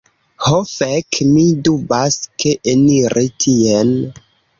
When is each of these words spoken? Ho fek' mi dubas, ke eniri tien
Ho 0.43 0.59
fek' 0.69 1.19
mi 1.33 1.43
dubas, 1.67 2.17
ke 2.45 2.55
eniri 2.73 3.25
tien 3.45 3.93